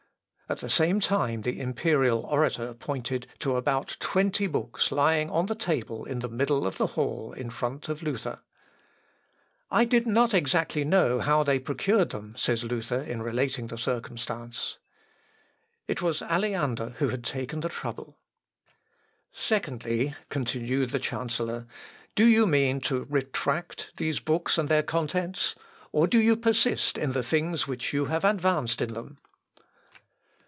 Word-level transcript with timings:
At 0.49 0.57
the 0.59 0.69
same 0.69 0.99
time 0.99 1.43
the 1.43 1.61
imperial 1.61 2.25
orator 2.25 2.73
pointed 2.73 3.25
to 3.39 3.55
about 3.55 3.95
twenty 4.01 4.47
books 4.47 4.91
lying 4.91 5.29
on 5.29 5.45
the 5.45 5.55
table 5.55 6.03
in 6.03 6.19
the 6.19 6.27
middle 6.27 6.67
of 6.67 6.77
the 6.77 6.87
hall 6.87 7.31
in 7.31 7.49
front 7.49 7.87
of 7.87 8.03
Luther 8.03 8.39
"I 9.69 9.85
did 9.85 10.05
not 10.05 10.33
exactly 10.33 10.83
know 10.83 11.21
how 11.21 11.43
they 11.43 11.53
had 11.53 11.63
procured 11.65 12.09
them," 12.09 12.35
says 12.37 12.65
Luther, 12.65 12.99
in 13.01 13.21
relating 13.21 13.67
the 13.67 13.77
circumstance. 13.77 14.77
It 15.87 16.01
was 16.01 16.21
Aleander 16.21 16.95
who 16.97 17.07
had 17.07 17.23
taken 17.23 17.61
the 17.61 17.69
trouble. 17.69 18.17
"Secondly," 19.31 20.15
continued 20.27 20.89
the 20.89 20.99
chancellor, 20.99 21.65
"do 22.13 22.25
you 22.25 22.45
mean 22.45 22.81
to 22.81 23.05
retract 23.09 23.93
these 23.95 24.19
books 24.19 24.57
and 24.57 24.67
their 24.67 24.83
contents, 24.83 25.55
or 25.93 26.07
do 26.07 26.19
you 26.21 26.35
persist 26.35 26.97
in 26.97 27.13
the 27.13 27.23
things 27.23 27.69
which 27.69 27.93
you 27.93 28.07
have 28.07 28.25
advanced 28.25 28.81
in 28.81 28.91
them?" 28.93 29.15